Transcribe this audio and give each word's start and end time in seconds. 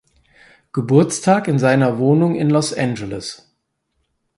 Geburtstag 0.73 1.47
in 1.47 1.59
seiner 1.59 1.99
Wohnung 1.99 2.33
in 2.33 2.49
Los 2.49 2.73
Angeles. 2.73 3.53